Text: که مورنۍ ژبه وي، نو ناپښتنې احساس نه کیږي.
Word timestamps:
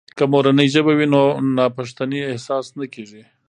که 0.17 0.23
مورنۍ 0.33 0.67
ژبه 0.73 0.93
وي، 0.97 1.07
نو 1.13 1.23
ناپښتنې 1.57 2.19
احساس 2.29 2.65
نه 2.79 2.85
کیږي. 2.93 3.23